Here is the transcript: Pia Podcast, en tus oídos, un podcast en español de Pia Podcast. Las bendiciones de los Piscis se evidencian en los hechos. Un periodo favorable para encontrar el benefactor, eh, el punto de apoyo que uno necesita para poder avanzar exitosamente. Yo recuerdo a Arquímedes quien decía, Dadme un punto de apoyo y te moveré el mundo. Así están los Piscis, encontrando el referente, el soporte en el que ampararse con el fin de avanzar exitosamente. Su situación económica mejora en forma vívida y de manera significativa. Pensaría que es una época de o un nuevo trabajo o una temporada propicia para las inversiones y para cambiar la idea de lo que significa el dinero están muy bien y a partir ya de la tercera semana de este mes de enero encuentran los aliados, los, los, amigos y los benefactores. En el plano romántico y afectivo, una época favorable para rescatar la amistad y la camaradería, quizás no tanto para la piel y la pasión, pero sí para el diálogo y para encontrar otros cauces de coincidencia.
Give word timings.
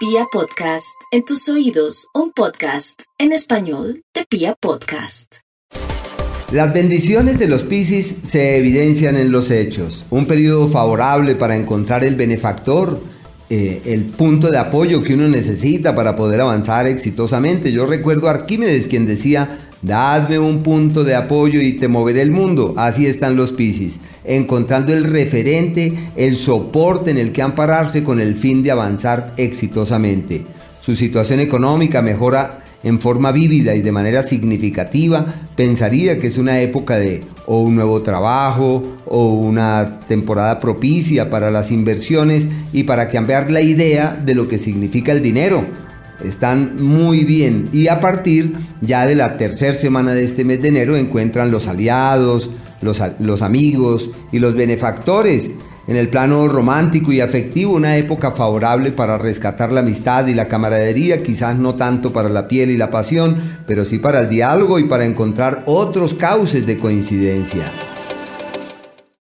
Pia 0.00 0.24
Podcast, 0.32 0.96
en 1.10 1.26
tus 1.26 1.46
oídos, 1.50 2.06
un 2.14 2.32
podcast 2.32 3.02
en 3.18 3.32
español 3.32 4.02
de 4.14 4.24
Pia 4.24 4.56
Podcast. 4.58 5.40
Las 6.50 6.72
bendiciones 6.72 7.38
de 7.38 7.46
los 7.46 7.64
Piscis 7.64 8.16
se 8.22 8.56
evidencian 8.56 9.16
en 9.16 9.30
los 9.30 9.50
hechos. 9.50 10.06
Un 10.08 10.24
periodo 10.24 10.68
favorable 10.68 11.34
para 11.34 11.54
encontrar 11.54 12.02
el 12.02 12.14
benefactor, 12.14 12.98
eh, 13.50 13.82
el 13.84 14.04
punto 14.04 14.50
de 14.50 14.58
apoyo 14.58 15.02
que 15.02 15.14
uno 15.14 15.28
necesita 15.28 15.94
para 15.94 16.16
poder 16.16 16.40
avanzar 16.40 16.86
exitosamente. 16.86 17.72
Yo 17.72 17.84
recuerdo 17.84 18.28
a 18.28 18.32
Arquímedes 18.32 18.88
quien 18.88 19.06
decía, 19.06 19.58
Dadme 19.82 20.38
un 20.38 20.62
punto 20.62 21.04
de 21.04 21.14
apoyo 21.14 21.62
y 21.62 21.72
te 21.72 21.88
moveré 21.88 22.20
el 22.20 22.30
mundo. 22.30 22.74
Así 22.76 23.06
están 23.06 23.36
los 23.36 23.52
Piscis, 23.52 24.00
encontrando 24.24 24.92
el 24.92 25.04
referente, 25.04 25.94
el 26.16 26.36
soporte 26.36 27.10
en 27.10 27.16
el 27.16 27.32
que 27.32 27.40
ampararse 27.40 28.04
con 28.04 28.20
el 28.20 28.34
fin 28.34 28.62
de 28.62 28.72
avanzar 28.72 29.32
exitosamente. 29.38 30.42
Su 30.80 30.94
situación 30.94 31.40
económica 31.40 32.02
mejora 32.02 32.59
en 32.82 33.00
forma 33.00 33.32
vívida 33.32 33.74
y 33.74 33.82
de 33.82 33.92
manera 33.92 34.22
significativa. 34.22 35.26
Pensaría 35.56 36.18
que 36.18 36.28
es 36.28 36.38
una 36.38 36.60
época 36.60 36.96
de 36.96 37.24
o 37.46 37.60
un 37.60 37.76
nuevo 37.76 38.02
trabajo 38.02 38.84
o 39.06 39.30
una 39.30 40.00
temporada 40.06 40.60
propicia 40.60 41.30
para 41.30 41.50
las 41.50 41.72
inversiones 41.72 42.48
y 42.72 42.84
para 42.84 43.08
cambiar 43.08 43.50
la 43.50 43.60
idea 43.60 44.14
de 44.14 44.34
lo 44.34 44.48
que 44.48 44.58
significa 44.58 45.12
el 45.12 45.22
dinero 45.22 45.64
están 46.24 46.82
muy 46.82 47.24
bien 47.24 47.68
y 47.72 47.88
a 47.88 48.00
partir 48.00 48.52
ya 48.80 49.06
de 49.06 49.14
la 49.14 49.36
tercera 49.36 49.74
semana 49.74 50.12
de 50.12 50.24
este 50.24 50.44
mes 50.44 50.62
de 50.62 50.68
enero 50.68 50.96
encuentran 50.96 51.50
los 51.50 51.68
aliados, 51.68 52.50
los, 52.80 53.02
los, 53.18 53.42
amigos 53.42 54.10
y 54.32 54.38
los 54.38 54.54
benefactores. 54.54 55.54
En 55.90 55.96
el 55.96 56.08
plano 56.08 56.46
romántico 56.46 57.10
y 57.10 57.20
afectivo, 57.20 57.74
una 57.74 57.96
época 57.96 58.30
favorable 58.30 58.92
para 58.92 59.18
rescatar 59.18 59.72
la 59.72 59.80
amistad 59.80 60.28
y 60.28 60.34
la 60.34 60.46
camaradería, 60.46 61.20
quizás 61.24 61.58
no 61.58 61.74
tanto 61.74 62.12
para 62.12 62.28
la 62.28 62.46
piel 62.46 62.70
y 62.70 62.76
la 62.76 62.92
pasión, 62.92 63.36
pero 63.66 63.84
sí 63.84 63.98
para 63.98 64.20
el 64.20 64.28
diálogo 64.28 64.78
y 64.78 64.84
para 64.84 65.04
encontrar 65.04 65.64
otros 65.66 66.14
cauces 66.14 66.64
de 66.64 66.78
coincidencia. 66.78 67.64